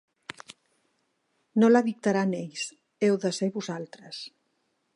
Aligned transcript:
No 1.63 1.69
la 1.69 1.83
dictaran 1.89 2.33
ells, 2.39 2.63
heu 3.09 3.21
de 3.27 3.33
ser 3.41 3.51
vosaltres. 3.59 4.23